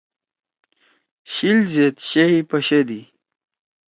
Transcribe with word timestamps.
شِل 1.31 1.57
زید 1.71 1.95
شئی 2.09 2.39
پیڜَدی۔ 2.49 3.01